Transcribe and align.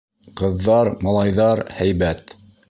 Ҡыҙҙар-малайҙар 0.39 1.63
һәйбәт. 1.81 2.35